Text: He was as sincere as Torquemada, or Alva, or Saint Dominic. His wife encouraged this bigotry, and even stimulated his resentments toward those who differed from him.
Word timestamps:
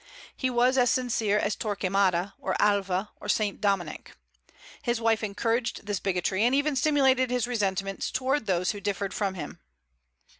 He 0.35 0.49
was 0.49 0.79
as 0.79 0.89
sincere 0.89 1.37
as 1.37 1.55
Torquemada, 1.55 2.33
or 2.39 2.55
Alva, 2.59 3.11
or 3.19 3.29
Saint 3.29 3.61
Dominic. 3.61 4.17
His 4.81 4.99
wife 4.99 5.23
encouraged 5.23 5.85
this 5.85 5.99
bigotry, 5.99 6.43
and 6.43 6.55
even 6.55 6.75
stimulated 6.75 7.29
his 7.29 7.45
resentments 7.45 8.09
toward 8.09 8.47
those 8.47 8.71
who 8.71 8.81
differed 8.81 9.13
from 9.13 9.35
him. 9.35 9.59